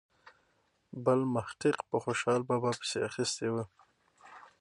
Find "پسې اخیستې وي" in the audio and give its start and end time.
2.79-3.65